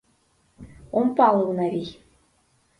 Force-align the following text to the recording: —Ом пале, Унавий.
—Ом 0.97 1.07
пале, 1.17 1.41
Унавий. 1.49 1.89